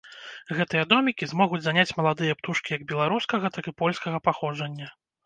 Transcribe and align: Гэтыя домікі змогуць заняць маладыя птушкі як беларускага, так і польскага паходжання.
Гэтыя 0.59 0.83
домікі 0.93 1.27
змогуць 1.33 1.59
заняць 1.65 1.95
маладыя 1.99 2.37
птушкі 2.39 2.73
як 2.77 2.87
беларускага, 2.93 3.53
так 3.59 3.69
і 3.73 3.75
польскага 3.83 4.23
паходжання. 4.31 4.89